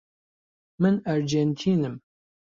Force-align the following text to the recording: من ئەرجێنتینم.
من 0.81 0.95
ئەرجێنتینم. 1.05 1.95